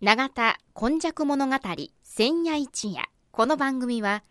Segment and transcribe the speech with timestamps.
[0.00, 1.56] 永田今昔物語
[2.04, 3.02] 千夜一夜。
[3.32, 4.22] この番組は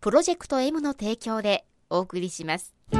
[0.00, 2.74] プロジェクト M の提供でお送りします。
[2.90, 2.98] 神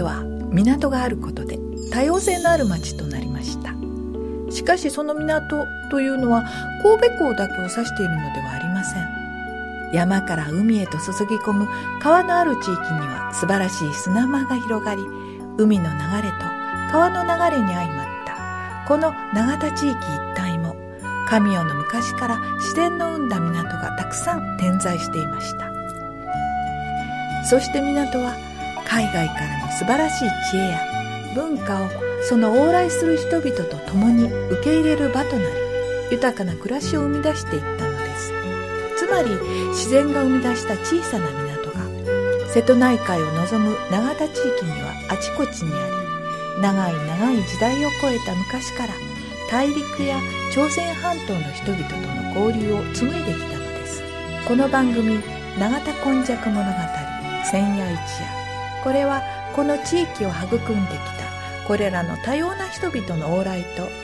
[0.00, 1.58] 戸は港があることで
[1.90, 3.72] 多様性のある町となりました。
[4.52, 6.44] しかしその港というのは
[6.82, 8.63] 神戸港だけを指しているのではありません。
[9.94, 11.68] 山から海へと注ぎ込む
[12.00, 15.02] 川のある地域には素晴らしい砂間が広がり
[15.56, 15.90] 海の流
[16.22, 16.44] れと
[16.90, 18.84] 川の流れに相まった。
[18.88, 20.76] この永田地域一帯も
[21.26, 25.72] 神代の昔から自然の生んだ港がたくさん点在していました。
[27.44, 28.34] そして港は
[28.86, 30.80] 海外からの素晴らしい知恵や
[31.34, 31.88] 文化を
[32.28, 35.46] その往来する人々と共に受け入れる場となり
[36.10, 37.93] 豊かな暮らしを生み出していったの
[39.04, 39.28] つまり
[39.68, 45.86] 自然が生み出した小さな港が瀬戸内海を望む永田地域にはあちこちにあ
[46.56, 48.94] り長い長い時代を超えた昔から
[49.50, 50.18] 大陸や
[50.54, 51.96] 朝鮮半島の人々と
[52.38, 54.02] の交流を紡いできたのです。
[54.48, 55.20] この番組
[55.60, 56.70] 「永田今昔物語
[57.44, 57.98] 千夜一夜」
[58.82, 59.20] これは
[59.54, 64.03] この地域を育んできたこれらの多様な人々の往来と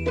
[0.00, 0.08] 皆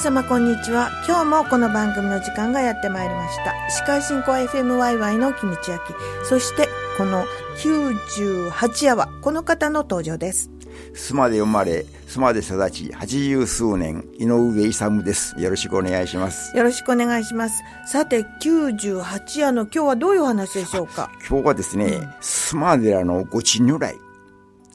[0.00, 0.90] 様こんにちは。
[1.06, 3.54] 今日もこの番組の時間がやってまいりました。
[3.70, 5.94] 司会進行 FMYY のキムチ焼き
[6.24, 7.24] そしてこの
[7.56, 10.50] 98夜はこの方の登場です。
[10.98, 15.40] 須磨で生まれ、須磨で育ち、八十数年、井上勇です。
[15.40, 16.54] よろしくお願いします。
[16.56, 17.62] よろしくお願いします。
[17.86, 21.08] さて98夜の今日はどういうお話でしょうか？
[21.26, 23.94] 今日はですね、須磨寺のご地如来、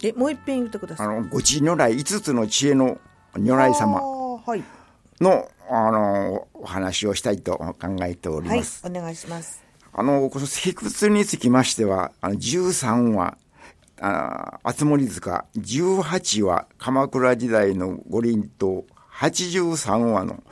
[0.01, 1.07] えもう一遍言ってください。
[1.07, 2.97] あの、ご地如来、五つの知恵の
[3.35, 4.01] 如来様。
[4.01, 4.63] はい。
[5.19, 8.81] の、あの、お話をしたいと考えておりはいます。
[8.85, 9.61] お願いします。
[9.91, 10.73] あの、この石
[11.03, 13.38] 窟につきましては、あの、13話、
[14.06, 20.44] あ厚森塚、18話、鎌倉時代の五輪と、83話の、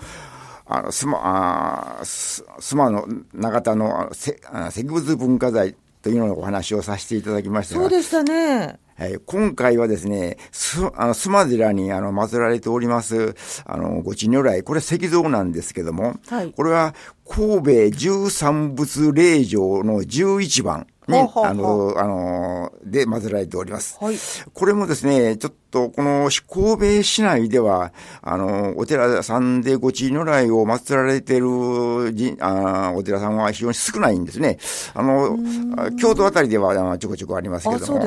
[0.66, 8.80] あの、すま、あすすまの長田のせあ石仏文化財というののお話をさせていただきましたがそう、でしたね。
[8.98, 13.36] はい、今回はですね、す、あの、須磨寺に、あの、祀られております、
[13.66, 16.54] あの、ご地如来、これ石像なんですけども、はい。
[16.54, 16.94] これは、
[17.28, 23.98] 神戸十三仏霊場の11番に、ほうほうほうあの、あの、で祀られております。
[24.00, 24.16] はい
[24.54, 34.60] これもですね、ちょっとこの神戸市内では、あの、お寺さんでご地如来を祀られているじあお寺さんは非常に少ないんですね。
[34.94, 35.38] あの、
[36.00, 38.02] 京都あたりではちょこちょこありますけども。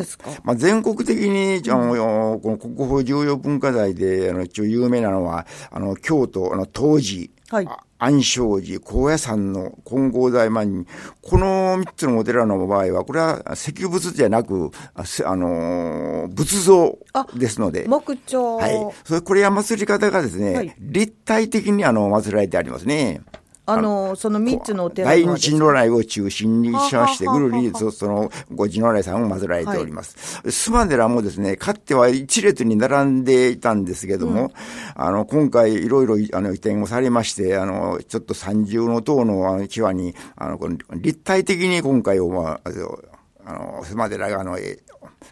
[0.44, 10.86] まあ、全国的に、あの、この国宝重要文化財で、あの、一応有名なのは、あの、京都、あの、東寺、はいあ安昌寺、高野山の金剛大満に、
[11.22, 16.98] この三つのお寺の場合は、これは石仏じゃなく、あのー仏像
[17.34, 18.94] ですので、木彫はい。
[19.04, 23.20] それ、これは祀り方がですね、はい立体的にあの、祀られてありますね。
[23.66, 30.40] あのその三つのお寺大のです日如来を中心にしまして、ははははぐるりとそのご地如来さんを祀られております。
[30.44, 34.52] 須磨寺もですね、かつては一列に並んでいたんですけども、
[34.94, 42.98] あの、今回いろいろあの移転をされまして、あの、ちょっと三重の塔の際に、あの、この立体的に今回を、まあ、あの
[43.46, 44.78] あの、須磨寺があの、え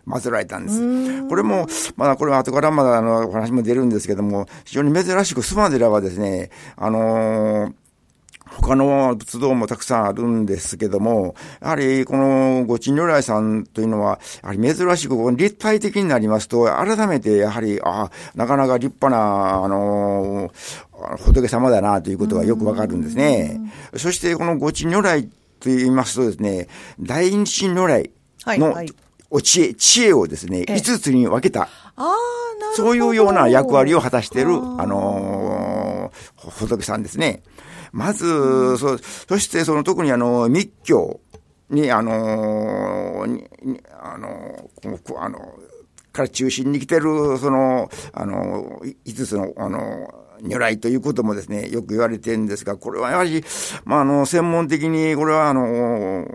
[0.06, 1.28] 祀られたんです。
[1.28, 1.66] これも、
[1.96, 7.81] まだこれは後からまだあの、お話も出るんですけども、非常に珍しく須磨寺はですね、あのー
[8.60, 20.82] 他の仏像もたくさんあるんですけども、やはりこのご地如来さんというのは、やはり珍しく立体的になりますと、改めてやはり、あなかなか立派な、あのー
[21.18, 23.60] 仏様だなということがよくわかるんですね。
[23.96, 25.30] そしてこのご地如来と
[25.64, 26.68] 言いますとですね、
[27.00, 28.10] 大日如来
[28.46, 28.88] のはいはい。
[29.30, 30.74] お知恵、知恵をですね、ええ。
[30.74, 31.68] 5つに分けた、
[32.76, 37.42] そういうような役割を果たしている、あのー仏さんですね。
[37.92, 41.20] まず、そ、そしてその特にあの、密教
[41.70, 45.38] に、あのーににあのーあの
[46.12, 50.12] から中心に来てる、その、あの、5つの、あの、
[50.42, 53.44] 如来ということもですね、よく言われてるんですが、これはやはり、
[53.84, 56.26] まあ、あの、専門的に、これはあの、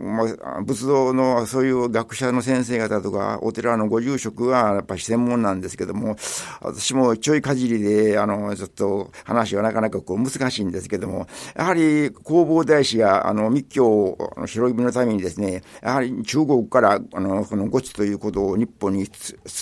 [0.00, 6.16] まあ、仏道のそういう学者の先生方とか、お寺のご住職はやっぱり専門なんですけども、
[6.60, 11.26] 私もちょいかじりで、あの、ちょっと話はなかなかこう難しいんですけども、
[11.56, 19.06] やはり弘法大師や、あの、密教の広めのためにですね、やはり中国から、あの、このご地ということを日本に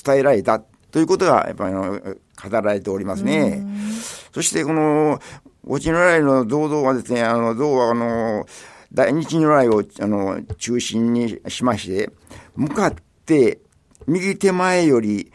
[0.04, 0.60] 伝えられた
[0.90, 2.00] ということが、やっぱりあの、
[2.42, 3.66] 語られておりますね。
[4.32, 5.20] そして、この、
[5.66, 8.46] ごち如来の銅像はですね、あの、銅は、あの、
[8.92, 12.10] 大日如来を、あの、中心にしまして、
[12.54, 12.94] 向かっ
[13.24, 13.60] て、
[14.06, 15.32] 右手前より、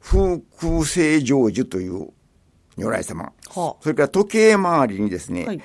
[0.00, 2.08] 風空性成就という
[2.76, 3.24] 如来様。
[3.24, 5.60] はあ、それから時計回りにですね、はい、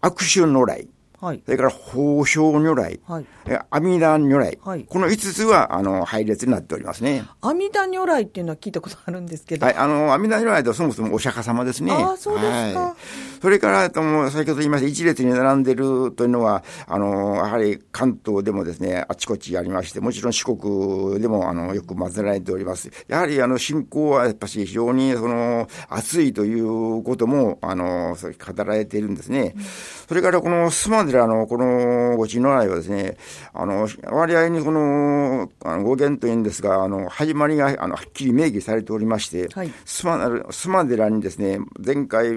[0.00, 0.88] 悪臭如来。
[1.22, 3.26] はい、それから宝生如来、はい、
[3.70, 7.24] 阿弥陀如来、はい、この5つはあの配列になっておりますね。
[7.40, 9.64] 阿弥陀如来っていうのは聞いたことあるんですけど。
[9.64, 11.92] はい、あの、阿弥陀如来とそもそもお釈迦様ですね。
[11.92, 12.80] ああ、そうですか。
[12.80, 12.94] はい、
[13.40, 22.90] それから、とも先ほど言いました、一列に並んでるというのは、あの、やはり関東でもですね、あちこちありまして、もちろん四国でもあのよく混ぜられております。
[23.06, 29.52] やはりあの信仰はやっぱし非常にその熱いということも、あの、語られているんですね。
[29.56, 29.62] うん、
[30.08, 33.16] それからこの須磨寺のこのごちの来はですね、
[33.54, 40.18] あの、割合にこの、あの語源というんですが、あの、始まりが、あの、はっきり明記されておりまして、はい、スマ、
[40.50, 42.36] スにですね、前回、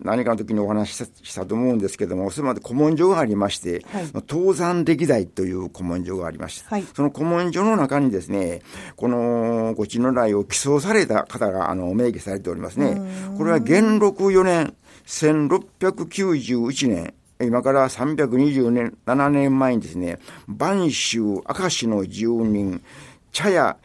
[0.00, 8.62] 何かの時にお話ししたと思うんですけども、スマで古文書がありまして、はい、東山歴代という古文書がありまして、はい、その古文書の中にですね、
[8.96, 13.00] この、ごちの来を起訴された方が、あの、明記されておりますね。
[13.36, 14.74] これは元禄4年、
[15.06, 20.18] 1691年、今から327年前にですね、
[20.48, 22.82] 播州明石の住人、
[23.30, 23.76] 茶屋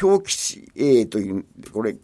[0.00, 1.96] 表吉英という、これ、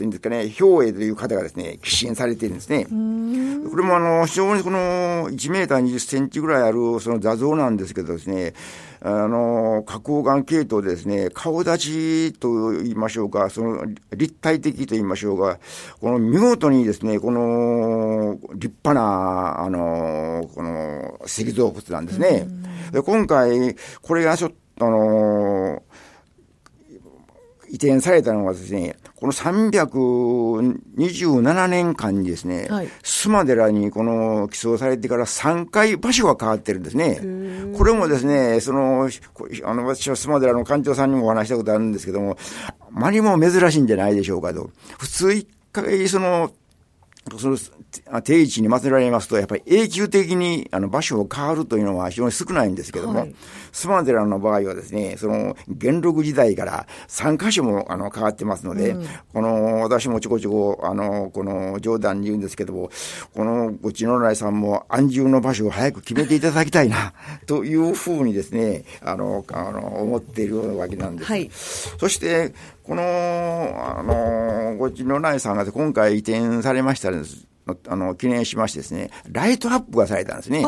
[0.00, 2.84] というんですかね、兵衛という方がですね、寄進されてるんですね。
[2.84, 8.54] これもあの、非常にこの1メーター20センチぐらいあるその座像なんですけどですね、
[9.02, 13.84] あの、花崗岩系統でですね、顔立ちと言いましょうか、その
[14.16, 15.58] 立体的と言いましょうか、
[16.00, 22.46] この見事にですね、この立派な、あの、この石像物なんですね。
[22.90, 25.82] で今回、これがちょっと、あの、
[27.70, 37.20] 移転されたのはですね、この327年間にですね、はい、須磨寺にこの寄贈されてから3回場所が変わってるんですね。
[37.76, 39.08] これもですね、その、
[39.64, 42.36] あの、私は須磨寺の館長さんにもお話したことあるんですけども、
[42.66, 44.70] あまりも珍しいんじゃないでしょうかと。
[44.98, 46.50] 普通一回その
[47.38, 47.56] その
[48.22, 53.34] 定位置に祀られますと、やっぱり永久的にあの場所を変わるというのは非常に少ないんですけども、はい、
[53.72, 62.90] スマ寺の場合はですね、その元禄時代から3箇所もあの変わってますので、うん、この私もちょこちょこ、あの、この冗談に言うんですけども、
[63.34, 67.12] このごちの来さんも安住の場所を早く決めていただきたいな、
[67.46, 71.30] というふうにですね、あの、あの思っているわけなんです。
[71.30, 71.50] はい、
[71.98, 72.52] そして、
[72.84, 77.10] この、あの、五智如来さんが今回移転されました
[77.88, 80.64] あの、記念しましてですね、ライトアップがされたんですね。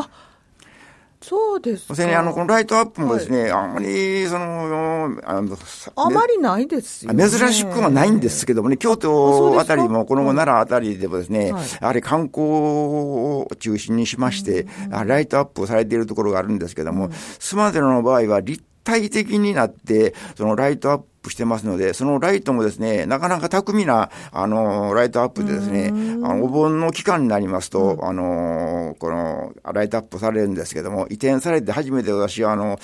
[1.23, 5.57] そうですそれね、あの、このライトアップもですね、はい、あんまり、その、あの、
[5.95, 25.89] あまりないですよ、ね、珍しくはないんですけどもね、京都あたりも、この奈良あたりでもですね、はい、やはり観光を中心にしまして、ライトアップをされているところがあるんですけども、スマデラの場合は立体的になって、そのライトアッププしてますので、そのライトもですね、なかなか巧みな、あの、ライトアップでですね、
[26.23, 32.77] あの、お盆の期間になりますと、あの、この、ライトアップされるんですけども、移転されて初めて私は、あの、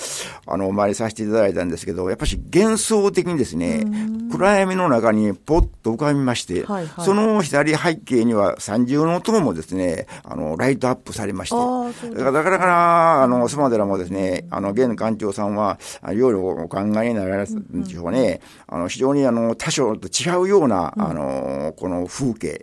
[0.48, 3.86] あの、お参りさせていただいたんですけど、やっぱし幻想的にですね、
[4.32, 15.80] 暗闇の中にポッと浮かびまして、はいはい、その左背景には三重の塔もですね、あの、ライトアップされまして、だから、だから、あの、スマデラもですね、あの、現館長さんは、
[16.12, 18.29] いろいろお考えになられるんでしょうね。
[18.68, 22.62] あの、非常にあの、他所と違うような、あの、この風景、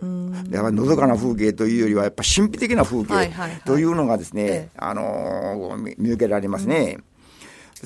[0.51, 3.31] やっぱのどかな風景というよりは、やっぱ神秘的な風景
[3.65, 6.97] というのがですね、あの、見受けられますね。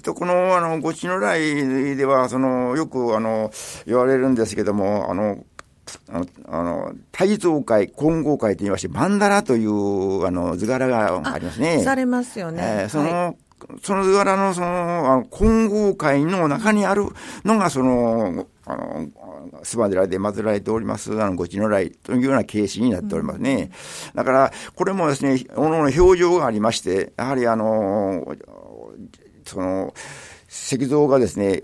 [0.03, 3.51] と、この、あの、ごちの来では、その、よく、あの、
[3.85, 5.43] 言われるんですけども、あの、
[6.09, 11.83] あの、あの体操会、混合会と言いまして、マンダラという、あの、図柄がありますね。
[11.83, 12.61] されますよね。
[12.83, 13.37] えー、その、はい
[13.83, 17.05] その図柄のその、混合会の中にある
[17.43, 19.07] のが、その、あの、
[19.63, 23.71] スバデラで祀られております、あの、ごちの来というような形式になっておりますね。
[24.15, 28.35] だから、これもですね、おのの表情がありまして、やはりあの、
[29.45, 29.93] その、
[30.49, 31.61] 石像がですね、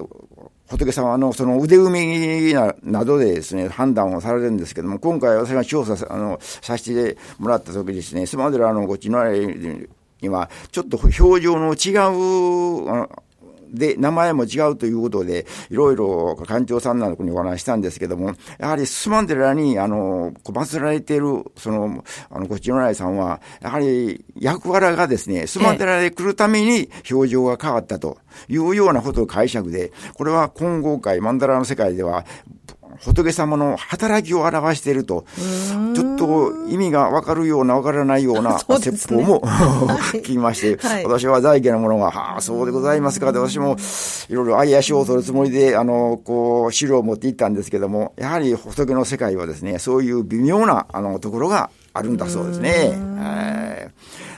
[0.69, 9.87] 仏様のその腕組みななどでですね、判断をされるんですけども、今回私が調査あのさせてもらった時ですね、スマデラのごちのあれ
[10.21, 11.91] には、ちょっと表情の違
[13.03, 13.07] う、
[13.71, 32.25] で、名前も違うということで、いろいろ館長さんなどにお話したんですけども、やはりスマンデラに、あの、祀られている、その、あの、こちのらいさんは、やはり役柄がですね、スマンデラで来るために表情が変わったというようなことを解釈で、これは混合界、マンダラの世界では、
[33.01, 35.25] 仏様の働きを表していると、
[35.95, 43.31] ちょっと意味がわかるようなわからないような 説法も、聞きまして、はい、私は在家の者が、はあ、そうでございますか。
[43.31, 43.77] で、私も
[44.29, 52.97] いろいろ愛しを取るつもりで、あの、こう、資料を持っていったんですけども、やはり仏の世界はですね、そういう微妙な、あの、ところがあるんだそうですね。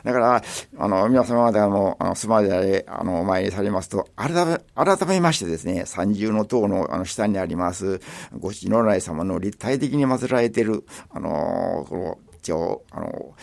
[0.04, 0.44] だから、
[0.78, 8.00] あの、皆様方も、あの、スマイラで、あの、お参りされますと、改め、改めましてですね、三重の塔の、あの、下にあります、
[8.38, 13.34] ご父如来様の立体的に祀られている、あの、この、一応、あの、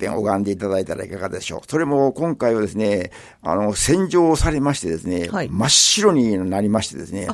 [0.00, 1.60] 点拝んでいただいたらいかがでしょう。
[1.68, 7.28] それも今回はですね、あの、洗浄されましてですね、はい、真っ白になりましてですね、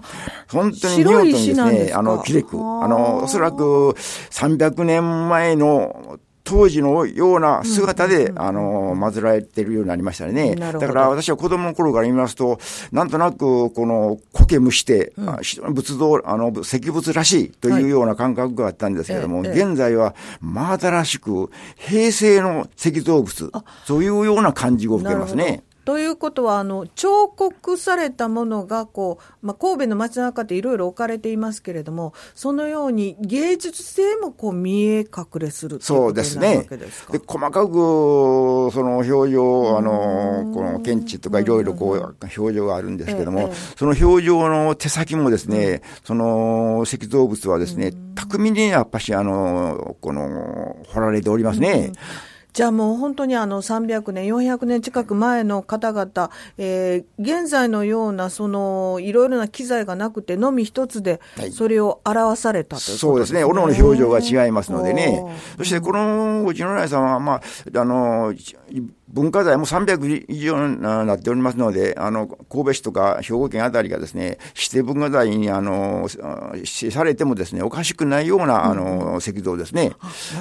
[0.50, 3.94] 本当に見事にですね、あの、きれく、あの、おそらく
[4.30, 10.54] 300年前の当時のような姿で、あの、祀られてるようになりましたね。
[10.54, 12.60] だから私は子供の頃から言いますと、
[12.92, 15.22] なんとなく、この、苔むして、う
[15.70, 23.50] ん、仏像、あの、石仏らしいというような感覚があったんですけれども、はい、現在は真新しく、平成の石像仏、
[23.84, 25.64] そういうような感じを受けますね。
[25.86, 36.66] ということは、あの、彫刻されたものが、こう、まあ、神戸の街中でいろいろ置かれていますけれども、そのように芸術性もこう見え隠れするそうですね。
[37.12, 51.92] で、細かく、その表情、あの、この検知とかいろいろこう、表情があるんですけども、その表情の手先もですね、その石造物はですね、巧みにやっぱし、あの、この、彫られておりますね。
[52.56, 61.20] じゃあもう本当にあの300年、400年近く前の方々、えー、現在のようなそのいろいろな機材がなくてのみ一つで
[61.52, 63.44] それを表されたという、ねはい、そうですね。
[63.44, 65.22] おのおの表情が違いますのでね。
[65.58, 67.42] そしてこのうちの内さんは、まあ、
[67.78, 68.32] あの、
[69.08, 76.08] 文化財も300以上になっておりますので、あの、神戸市とか兵庫県あたりがですね、指定文化財に、あの、
[76.54, 79.92] 指定されてもですね、おかしくないような、あの、石像ですね。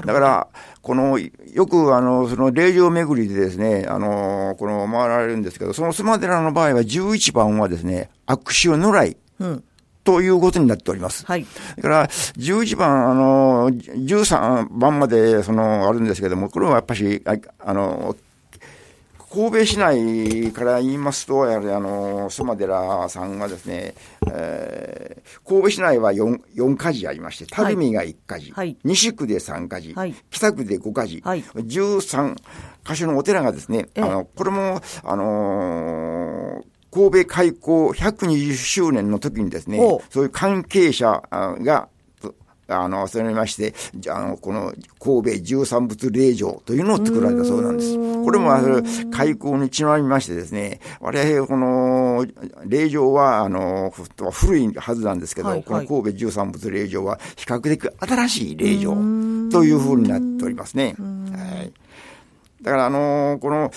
[0.05, 0.47] だから、
[0.81, 9.17] この、よく、あの、その霊場巡りでですね、あの、この、回られるんですけど、その須磨寺の場合は11番はですね、悪臭の来。
[9.39, 9.63] うん
[10.05, 11.25] ということになっております。
[11.25, 11.47] はい。
[11.77, 18.15] だから、11番、あの、13番まで、その、あるんですけども、これはやっぱし、ああの、
[19.35, 23.93] 神戸市内から言いますと、やはりあの、須磨寺さんがですね、
[24.31, 32.35] えー、神戸市内は 4, 4火事ありまして、垂水が1火事、はい、西区で3火事、はい、北区で5火事、はい、13
[32.85, 39.77] 箇所のお寺がですね、あの、これも、あのー神戸開港120周年の時にですね、
[40.09, 41.89] そういう関係者が
[42.67, 43.73] あの、それまして、
[44.09, 47.95] あの、この神戸十三仏霊場というのを作られたそうなんです。
[47.95, 48.51] これも、
[49.11, 52.25] 開口にちなみましてですね、我々、この、
[52.65, 53.93] 霊場は、あの、
[54.31, 58.93] 古いはずなんですけど、はいはい、この神戸十三仏霊場は比較的新しい霊場
[59.51, 60.95] というふうになっておりますね。
[60.97, 61.71] はい。
[62.65, 63.71] だから、あの、この、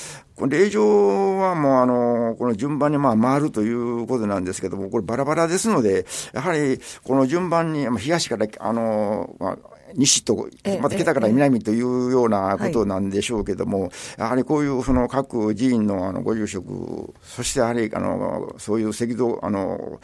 [0.46, 9.58] 令状はもうあの、この順番にまあ回るということなんですけども、これバラバラですので、 やはりこの順番に、 東から、あの、まあ、
[9.94, 10.48] 西と、
[10.80, 20.00] また北から南というようなことなんでしょうけども、 やはりこういうその各寺院のあのご住職、そしてやはりあの、そういう赤道、あの、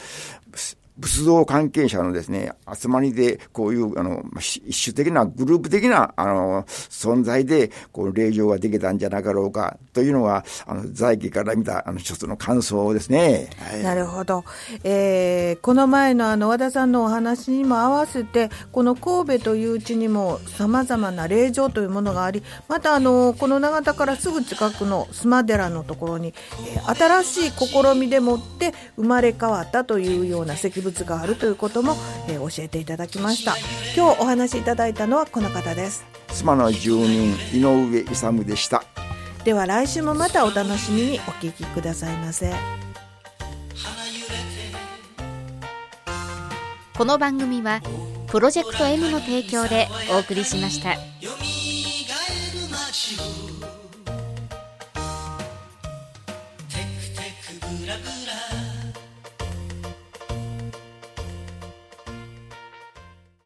[0.97, 13.51] 仏像関係者のですね、集まりで、こういう、あの、一種的な、グループ的な、あの、存在で、こう、霊場ができたんじゃなかろうか、というのが、あの、在家から見た、あの、一つの感想ですね。
[13.59, 14.45] はい、なるほど。
[14.85, 26.35] えー、この前のあの、和田さんのお話にも合わせて、この神戸という地にも様々な霊場というものがあり、またあの、この長田からすぐ近くの須磨寺のところに、
[26.75, 31.97] えー、新しい試みでもって生まれ変わったというような石物があるということも、
[32.29, 33.57] えー、教えていただきました。
[33.97, 36.05] 今日お話しいただいたのはこの方です。
[36.29, 38.85] 妻の住人井上勇でした。
[39.45, 42.53] では来週もまたお楽しみにお聞きくださいませ。
[46.97, 47.81] この番組は
[48.29, 51.13] プロジェクト M の提供でお送りしました。